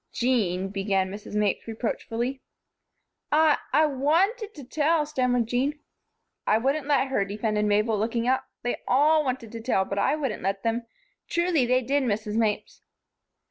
"Jean," 0.11 0.69
began 0.69 1.11
Mrs. 1.11 1.35
Mapes, 1.35 1.67
reproachfully. 1.67 2.41
"I 3.31 3.59
I 3.71 3.85
wanted 3.85 4.55
to 4.55 4.63
tell," 4.63 5.05
stammered 5.05 5.45
Jean. 5.45 5.77
"I 6.47 6.57
wouldn't 6.57 6.87
let 6.87 7.09
her," 7.09 7.23
defended 7.23 7.65
Mabel, 7.65 7.99
looking 7.99 8.27
up. 8.27 8.45
"They 8.63 8.77
all 8.87 9.23
wanted 9.23 9.51
to 9.51 9.61
tell, 9.61 9.85
but 9.85 9.99
I 9.99 10.15
wouldn't 10.15 10.41
let 10.41 10.63
them. 10.63 10.87
Truly, 11.29 11.67
they 11.67 11.83
did, 11.83 12.01
Mrs. 12.01 12.33
Mapes." 12.35 12.81